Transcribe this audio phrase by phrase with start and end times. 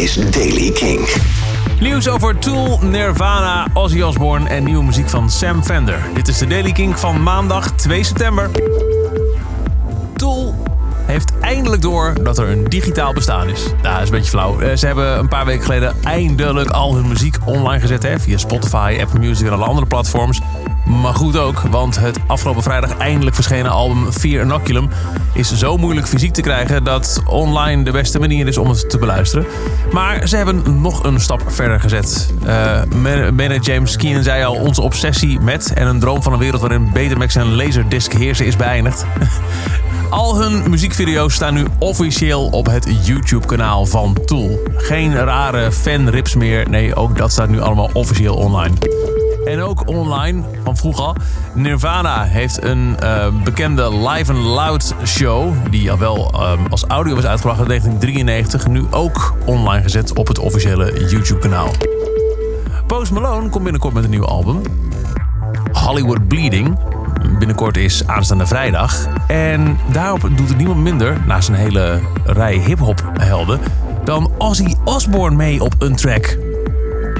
[0.00, 1.08] is Daily King.
[1.80, 6.02] Nieuws over Tool, Nirvana, Ozzy Osbourne en nieuwe muziek van Sam Fender.
[6.14, 8.50] Dit is de Daily King van maandag 2 september.
[10.16, 10.59] Tool
[11.10, 13.64] heeft eindelijk door dat er een digitaal bestaan is.
[13.64, 14.60] Nou, dat is een beetje flauw.
[14.60, 18.02] Eh, Ze hebben een paar weken geleden eindelijk al hun muziek online gezet.
[18.02, 20.40] Hè, via Spotify, Apple Music en alle andere platforms.
[20.84, 24.88] Maar goed ook, want het afgelopen vrijdag eindelijk verschenen album Fear Inoculum
[25.34, 28.98] is zo moeilijk fysiek te krijgen dat online de beste manier is om het te
[28.98, 29.46] beluisteren.
[29.92, 32.34] Maar ze hebben nog een stap verder gezet.
[32.46, 32.82] Uh,
[33.30, 36.90] Maynard James Keenan zei al, onze obsessie met en een droom van een wereld waarin
[36.92, 39.04] Betamax en Laserdisc heersen is beëindigd.
[40.10, 44.58] Al hun muziekvideo's staan nu officieel op het YouTube-kanaal van Tool.
[44.76, 46.70] Geen rare fanrips meer.
[46.70, 48.74] Nee, ook dat staat nu allemaal officieel online.
[49.44, 51.16] En ook online, van vroeger.
[51.54, 55.52] Nirvana heeft een uh, bekende Live and Loud show...
[55.70, 58.66] die al wel um, als audio was uitgebracht in 1993...
[58.66, 61.70] nu ook online gezet op het officiële YouTube-kanaal.
[62.86, 64.60] Post Malone komt binnenkort met een nieuw album.
[65.72, 66.78] Hollywood Bleeding
[67.40, 69.06] binnenkort is aanstaande vrijdag.
[69.26, 73.60] En daarop doet het niemand minder, naast een hele rij hip-hop helden,
[74.04, 76.36] dan Ozzy Osbourne mee op een track.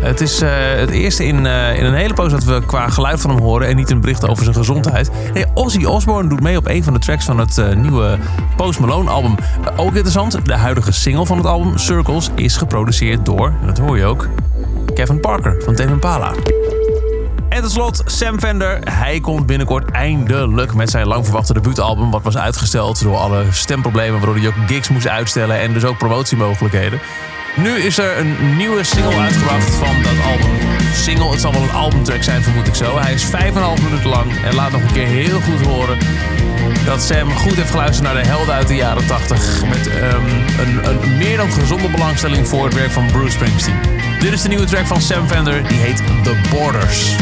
[0.00, 3.20] Het is uh, het eerste in, uh, in een hele poos dat we qua geluid
[3.20, 5.10] van hem horen en niet een bericht over zijn gezondheid.
[5.34, 8.18] Nee, Ozzy Osbourne doet mee op een van de tracks van het uh, nieuwe
[8.56, 9.34] Post Malone album.
[9.76, 13.96] ook interessant, de huidige single van het album, Circles, is geproduceerd door, en dat hoor
[13.96, 14.28] je ook,
[14.94, 16.32] Kevin Parker van Tame Impala.
[17.52, 18.78] En slot, Sam Fender.
[18.90, 22.10] Hij komt binnenkort eindelijk met zijn lang verwachte debuutalbum...
[22.10, 24.12] wat was uitgesteld door alle stemproblemen...
[24.12, 27.00] waardoor hij ook gigs moest uitstellen en dus ook promotiemogelijkheden.
[27.56, 30.50] Nu is er een nieuwe single uitgebracht van dat album.
[30.94, 32.98] Single, het zal wel een albumtrack zijn, vermoed ik zo.
[32.98, 33.30] Hij is 5,5
[33.82, 35.98] minuten lang en laat nog een keer heel goed horen...
[36.84, 39.64] dat Sam goed heeft geluisterd naar de helden uit de jaren 80...
[39.68, 39.92] met um,
[40.58, 43.80] een, een meer dan gezonde belangstelling voor het werk van Bruce Springsteen.
[44.20, 47.16] Dit is de nieuwe track van Sam Fender, die heet The Borders.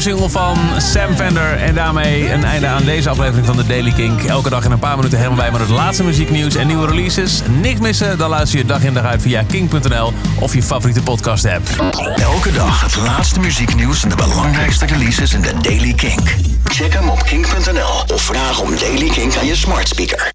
[0.00, 1.56] Single van Sam Fender.
[1.56, 4.22] En daarmee een einde aan deze aflevering van de Daily Kink.
[4.22, 7.42] Elke dag in een paar minuten helemaal bij met het laatste muzieknieuws en nieuwe releases.
[7.60, 11.44] Niks missen, dan luister je dag in dag uit via kink.nl of je favoriete podcast
[11.44, 11.68] app.
[12.16, 16.36] Elke dag het laatste muzieknieuws en de belangrijkste releases in de Daily Kink.
[16.64, 20.28] Check hem op kink.nl of vraag om Daily Kink aan je smart speaker.